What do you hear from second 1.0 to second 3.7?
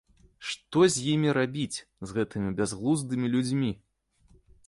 імі рабіць, з гэтымі бязглуздымі людзьмі?